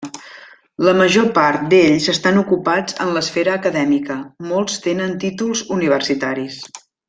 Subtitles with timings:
[0.87, 4.19] La major part d'ells estan ocupats en l'esfera acadèmica,
[4.55, 6.59] molts tenen títols universitaris.